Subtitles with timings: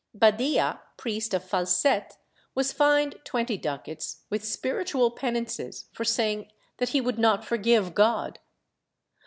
[0.15, 2.13] Badia, priest of Falset,
[2.55, 8.39] was fined twenty ducats, with spiritual penances, for saying that he would not forgive God.